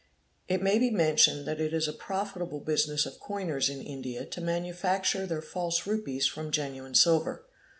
It 0.47 0.63
may 0.63 0.79
be 0.79 0.89
mentioned 0.89 1.45
that 1.47 1.61
it 1.61 1.75
is 1.75 1.87
a 1.87 1.93
profitable 1.93 2.59
business 2.59 3.05
of 3.05 3.19
coiners 3.19 3.69
in 3.69 3.83
India 3.83 4.25
to 4.25 4.41
manufacture 4.41 5.27
their 5.27 5.43
false 5.43 5.85
rupees 5.85 6.25
from 6.25 6.49
genuine 6.49 6.95
silver. 6.95 7.45